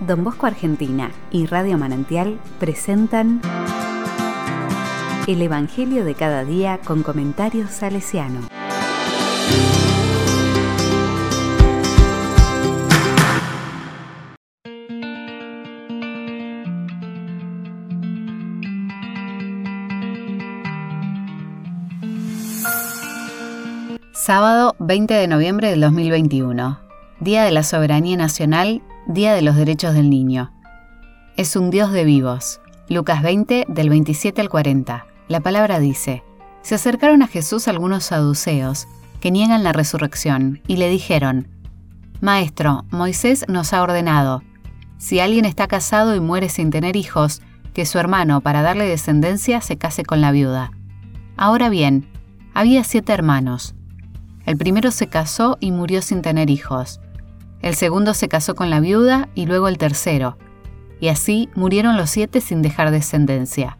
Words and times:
Don 0.00 0.22
Bosco 0.22 0.46
Argentina 0.46 1.10
y 1.32 1.46
Radio 1.46 1.76
Manantial 1.76 2.38
presentan 2.60 3.40
El 5.26 5.42
Evangelio 5.42 6.04
de 6.04 6.14
cada 6.14 6.44
día 6.44 6.78
con 6.84 7.02
comentarios 7.02 7.70
salesiano. 7.70 8.40
Sábado 24.12 24.76
20 24.78 25.14
de 25.14 25.26
noviembre 25.26 25.70
del 25.70 25.80
2021, 25.80 26.78
Día 27.18 27.44
de 27.44 27.50
la 27.50 27.62
Soberanía 27.62 28.16
Nacional 28.16 28.82
Día 29.08 29.32
de 29.32 29.40
los 29.40 29.56
Derechos 29.56 29.94
del 29.94 30.10
Niño. 30.10 30.52
Es 31.38 31.56
un 31.56 31.70
Dios 31.70 31.92
de 31.92 32.04
vivos. 32.04 32.60
Lucas 32.90 33.22
20, 33.22 33.64
del 33.66 33.88
27 33.88 34.38
al 34.42 34.50
40. 34.50 35.06
La 35.28 35.40
palabra 35.40 35.78
dice, 35.78 36.22
Se 36.60 36.74
acercaron 36.74 37.22
a 37.22 37.26
Jesús 37.26 37.68
algunos 37.68 38.04
saduceos, 38.04 38.86
que 39.20 39.30
niegan 39.30 39.64
la 39.64 39.72
resurrección, 39.72 40.60
y 40.66 40.76
le 40.76 40.90
dijeron, 40.90 41.48
Maestro, 42.20 42.84
Moisés 42.90 43.46
nos 43.48 43.72
ha 43.72 43.82
ordenado, 43.82 44.42
si 44.98 45.20
alguien 45.20 45.46
está 45.46 45.68
casado 45.68 46.14
y 46.14 46.20
muere 46.20 46.50
sin 46.50 46.68
tener 46.68 46.94
hijos, 46.94 47.40
que 47.72 47.86
su 47.86 47.98
hermano, 47.98 48.42
para 48.42 48.60
darle 48.60 48.86
descendencia, 48.86 49.62
se 49.62 49.78
case 49.78 50.04
con 50.04 50.20
la 50.20 50.32
viuda. 50.32 50.72
Ahora 51.38 51.70
bien, 51.70 52.10
había 52.52 52.84
siete 52.84 53.14
hermanos. 53.14 53.74
El 54.44 54.58
primero 54.58 54.90
se 54.90 55.06
casó 55.06 55.56
y 55.60 55.72
murió 55.72 56.02
sin 56.02 56.20
tener 56.20 56.50
hijos. 56.50 57.00
El 57.60 57.74
segundo 57.74 58.14
se 58.14 58.28
casó 58.28 58.54
con 58.54 58.70
la 58.70 58.80
viuda 58.80 59.28
y 59.34 59.46
luego 59.46 59.68
el 59.68 59.78
tercero, 59.78 60.36
y 61.00 61.08
así 61.08 61.48
murieron 61.54 61.96
los 61.96 62.10
siete 62.10 62.40
sin 62.40 62.62
dejar 62.62 62.90
descendencia. 62.90 63.78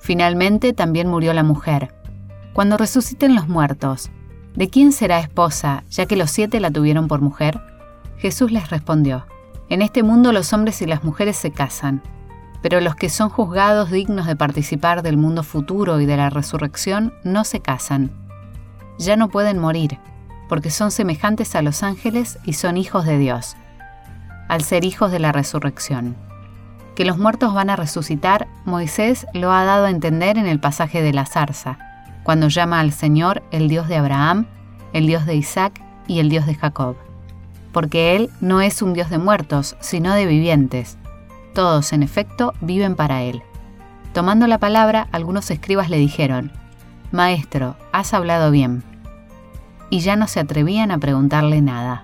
Finalmente 0.00 0.72
también 0.72 1.08
murió 1.08 1.32
la 1.32 1.44
mujer. 1.44 1.94
Cuando 2.52 2.76
resuciten 2.76 3.34
los 3.34 3.48
muertos, 3.48 4.10
¿de 4.54 4.68
quién 4.68 4.92
será 4.92 5.20
esposa, 5.20 5.84
ya 5.90 6.06
que 6.06 6.16
los 6.16 6.30
siete 6.30 6.58
la 6.60 6.70
tuvieron 6.70 7.06
por 7.06 7.20
mujer? 7.20 7.60
Jesús 8.16 8.50
les 8.50 8.70
respondió, 8.70 9.26
En 9.68 9.80
este 9.80 10.02
mundo 10.02 10.32
los 10.32 10.52
hombres 10.52 10.82
y 10.82 10.86
las 10.86 11.04
mujeres 11.04 11.36
se 11.36 11.52
casan, 11.52 12.02
pero 12.62 12.80
los 12.80 12.96
que 12.96 13.10
son 13.10 13.28
juzgados 13.28 13.92
dignos 13.92 14.26
de 14.26 14.34
participar 14.34 15.02
del 15.02 15.16
mundo 15.16 15.44
futuro 15.44 16.00
y 16.00 16.06
de 16.06 16.16
la 16.16 16.30
resurrección 16.30 17.14
no 17.22 17.44
se 17.44 17.60
casan. 17.60 18.10
Ya 18.98 19.16
no 19.16 19.28
pueden 19.28 19.58
morir 19.58 20.00
porque 20.48 20.70
son 20.70 20.90
semejantes 20.90 21.54
a 21.54 21.62
los 21.62 21.82
ángeles 21.82 22.38
y 22.44 22.54
son 22.54 22.76
hijos 22.76 23.04
de 23.04 23.18
Dios, 23.18 23.56
al 24.48 24.62
ser 24.62 24.84
hijos 24.84 25.12
de 25.12 25.18
la 25.18 25.32
resurrección. 25.32 26.16
Que 26.96 27.04
los 27.04 27.18
muertos 27.18 27.54
van 27.54 27.70
a 27.70 27.76
resucitar, 27.76 28.48
Moisés 28.64 29.26
lo 29.34 29.52
ha 29.52 29.64
dado 29.64 29.86
a 29.86 29.90
entender 29.90 30.38
en 30.38 30.46
el 30.46 30.58
pasaje 30.58 31.02
de 31.02 31.12
la 31.12 31.26
zarza, 31.26 31.78
cuando 32.24 32.48
llama 32.48 32.80
al 32.80 32.92
Señor 32.92 33.42
el 33.52 33.68
Dios 33.68 33.88
de 33.88 33.96
Abraham, 33.96 34.46
el 34.92 35.06
Dios 35.06 35.26
de 35.26 35.36
Isaac 35.36 35.80
y 36.06 36.18
el 36.18 36.28
Dios 36.28 36.46
de 36.46 36.54
Jacob. 36.54 36.96
Porque 37.72 38.16
Él 38.16 38.30
no 38.40 38.60
es 38.60 38.82
un 38.82 38.94
Dios 38.94 39.10
de 39.10 39.18
muertos, 39.18 39.76
sino 39.80 40.14
de 40.14 40.26
vivientes. 40.26 40.96
Todos, 41.54 41.92
en 41.92 42.02
efecto, 42.02 42.54
viven 42.60 42.96
para 42.96 43.22
Él. 43.22 43.42
Tomando 44.14 44.46
la 44.46 44.58
palabra, 44.58 45.06
algunos 45.12 45.50
escribas 45.50 45.90
le 45.90 45.98
dijeron, 45.98 46.50
Maestro, 47.12 47.76
has 47.92 48.14
hablado 48.14 48.50
bien 48.50 48.82
y 49.90 50.00
ya 50.00 50.16
no 50.16 50.26
se 50.26 50.40
atrevían 50.40 50.90
a 50.90 50.98
preguntarle 50.98 51.60
nada. 51.60 52.02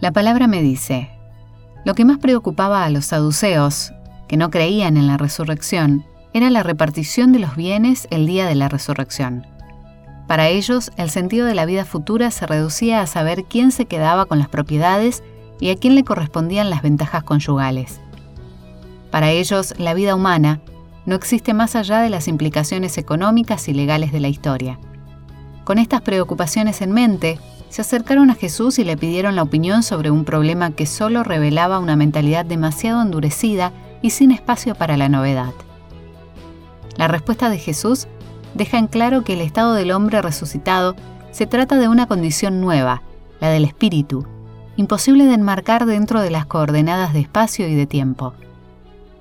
La 0.00 0.12
palabra 0.12 0.46
me 0.46 0.62
dice, 0.62 1.10
lo 1.84 1.94
que 1.94 2.04
más 2.06 2.18
preocupaba 2.18 2.84
a 2.84 2.88
los 2.88 3.06
saduceos, 3.06 3.92
que 4.26 4.36
no 4.38 4.48
creían 4.50 4.96
en 4.96 5.06
la 5.06 5.18
resurrección, 5.18 6.06
era 6.32 6.50
la 6.50 6.62
repartición 6.62 7.32
de 7.32 7.38
los 7.38 7.56
bienes 7.56 8.06
el 8.10 8.26
día 8.26 8.46
de 8.46 8.54
la 8.54 8.68
resurrección. 8.68 9.46
Para 10.26 10.48
ellos, 10.48 10.90
el 10.96 11.08
sentido 11.08 11.46
de 11.46 11.54
la 11.54 11.64
vida 11.64 11.84
futura 11.84 12.30
se 12.30 12.46
reducía 12.46 13.00
a 13.00 13.06
saber 13.06 13.44
quién 13.44 13.72
se 13.72 13.86
quedaba 13.86 14.26
con 14.26 14.38
las 14.38 14.48
propiedades 14.48 15.22
y 15.58 15.70
a 15.70 15.76
quién 15.76 15.94
le 15.94 16.04
correspondían 16.04 16.70
las 16.70 16.82
ventajas 16.82 17.24
conyugales. 17.24 18.00
Para 19.10 19.30
ellos, 19.30 19.74
la 19.78 19.94
vida 19.94 20.14
humana 20.14 20.60
no 21.06 21.14
existe 21.14 21.54
más 21.54 21.74
allá 21.74 22.00
de 22.00 22.10
las 22.10 22.28
implicaciones 22.28 22.98
económicas 22.98 23.68
y 23.68 23.72
legales 23.72 24.12
de 24.12 24.20
la 24.20 24.28
historia. 24.28 24.78
Con 25.64 25.78
estas 25.78 26.02
preocupaciones 26.02 26.82
en 26.82 26.92
mente, 26.92 27.38
se 27.70 27.80
acercaron 27.80 28.30
a 28.30 28.34
Jesús 28.34 28.78
y 28.78 28.84
le 28.84 28.96
pidieron 28.96 29.34
la 29.36 29.42
opinión 29.42 29.82
sobre 29.82 30.10
un 30.10 30.24
problema 30.24 30.70
que 30.72 30.86
solo 30.86 31.24
revelaba 31.24 31.78
una 31.78 31.96
mentalidad 31.96 32.44
demasiado 32.44 33.00
endurecida 33.00 33.72
y 34.02 34.10
sin 34.10 34.30
espacio 34.30 34.74
para 34.74 34.96
la 34.96 35.08
novedad. 35.08 35.52
La 36.98 37.06
respuesta 37.06 37.48
de 37.48 37.58
Jesús 37.58 38.08
deja 38.54 38.76
en 38.76 38.88
claro 38.88 39.22
que 39.22 39.34
el 39.34 39.40
estado 39.40 39.72
del 39.72 39.92
hombre 39.92 40.20
resucitado 40.20 40.96
se 41.30 41.46
trata 41.46 41.76
de 41.76 41.86
una 41.86 42.08
condición 42.08 42.60
nueva, 42.60 43.02
la 43.40 43.50
del 43.50 43.64
espíritu, 43.64 44.26
imposible 44.76 45.24
de 45.26 45.34
enmarcar 45.34 45.86
dentro 45.86 46.20
de 46.20 46.30
las 46.30 46.44
coordenadas 46.44 47.12
de 47.12 47.20
espacio 47.20 47.68
y 47.68 47.74
de 47.76 47.86
tiempo. 47.86 48.34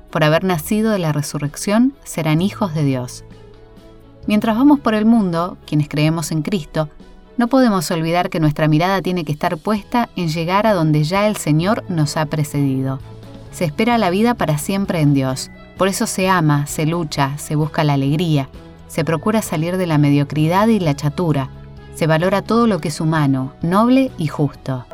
Por 0.10 0.24
haber 0.24 0.44
nacido 0.44 0.92
de 0.92 0.98
la 0.98 1.12
resurrección, 1.12 1.94
serán 2.04 2.42
hijos 2.42 2.74
de 2.74 2.84
Dios. 2.84 3.24
Mientras 4.26 4.58
vamos 4.58 4.80
por 4.80 4.96
el 4.96 5.06
mundo, 5.06 5.60
quienes 5.68 5.88
creemos 5.88 6.32
en 6.32 6.42
Cristo, 6.42 6.90
no 7.38 7.48
podemos 7.48 7.92
olvidar 7.92 8.32
que 8.32 8.40
nuestra 8.40 8.68
mirada 8.68 9.04
tiene 9.04 9.24
que 9.24 9.34
estar 9.34 9.56
puesta 9.56 10.10
en 10.16 10.30
llegar 10.30 10.66
a 10.66 10.74
donde 10.74 11.04
ya 11.04 11.28
el 11.28 11.38
Señor 11.38 11.84
nos 11.90 12.18
ha 12.18 12.26
precedido. 12.26 13.00
Se 13.52 13.66
espera 13.66 14.00
la 14.00 14.10
vida 14.10 14.34
para 14.34 14.58
siempre 14.58 15.02
en 15.02 15.14
Dios, 15.14 15.52
por 15.78 15.88
eso 15.88 16.08
se 16.08 16.28
ama, 16.28 16.66
se 16.66 16.86
lucha, 16.86 17.38
se 17.38 17.56
busca 17.56 17.84
la 17.84 17.94
alegría, 17.94 18.50
se 18.88 19.06
procura 19.06 19.42
salir 19.42 19.78
de 19.78 19.86
la 19.86 20.00
mediocridad 20.00 20.68
y 20.68 20.80
la 20.80 20.96
chatura, 20.96 21.50
se 21.94 22.08
valora 22.08 22.42
todo 22.42 22.66
lo 22.68 22.80
que 22.80 22.88
es 22.88 23.00
humano, 23.00 23.54
noble 23.62 24.12
y 24.18 24.28
justo. 24.28 24.86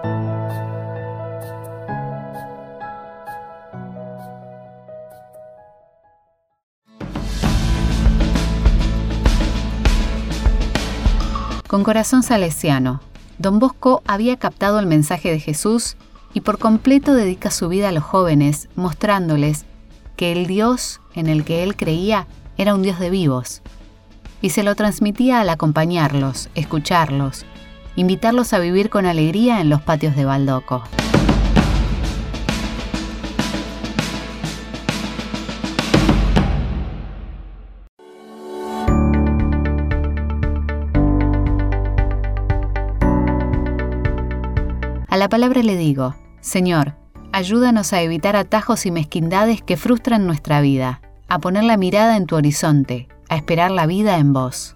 Con 11.67 11.83
corazón 11.83 12.21
salesiano, 12.23 13.01
don 13.39 13.57
Bosco 13.57 14.03
había 14.05 14.37
captado 14.37 14.79
el 14.79 14.85
mensaje 14.85 15.31
de 15.31 15.39
Jesús 15.39 15.95
y 16.33 16.41
por 16.41 16.59
completo 16.59 17.15
dedica 17.15 17.49
su 17.51 17.67
vida 17.67 17.89
a 17.89 17.91
los 17.91 18.03
jóvenes, 18.03 18.69
mostrándoles 18.75 19.65
que 20.15 20.31
el 20.31 20.47
Dios 20.47 21.01
en 21.15 21.27
el 21.27 21.43
que 21.43 21.63
él 21.63 21.75
creía 21.75 22.27
era 22.57 22.75
un 22.75 22.81
Dios 22.81 22.99
de 22.99 23.09
vivos, 23.09 23.61
y 24.41 24.49
se 24.49 24.63
lo 24.63 24.75
transmitía 24.75 25.41
al 25.41 25.49
acompañarlos, 25.49 26.49
escucharlos, 26.55 27.45
invitarlos 27.95 28.53
a 28.53 28.59
vivir 28.59 28.89
con 28.89 29.05
alegría 29.05 29.61
en 29.61 29.69
los 29.69 29.81
patios 29.81 30.15
de 30.15 30.25
Baldoco. 30.25 30.83
A 45.09 45.17
la 45.17 45.29
palabra 45.29 45.61
le 45.61 45.77
digo, 45.77 46.15
Señor, 46.41 46.95
Ayúdanos 47.35 47.93
a 47.93 48.01
evitar 48.03 48.35
atajos 48.35 48.85
y 48.85 48.91
mezquindades 48.91 49.63
que 49.63 49.75
frustran 49.75 50.27
nuestra 50.27 50.61
vida, 50.61 51.01
a 51.27 51.39
poner 51.39 51.63
la 51.63 51.77
mirada 51.77 52.15
en 52.15 52.27
tu 52.27 52.35
horizonte, 52.35 53.07
a 53.27 53.35
esperar 53.35 53.71
la 53.71 53.87
vida 53.87 54.19
en 54.19 54.33
vos. 54.33 54.75